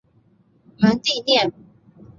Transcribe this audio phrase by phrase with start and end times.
[0.79, 1.53] 蒙蒂涅。